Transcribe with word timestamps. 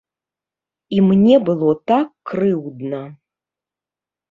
І 0.97 1.03
мне 1.09 1.35
было 1.51 1.69
так 1.93 2.09
крыўдна. 2.33 3.05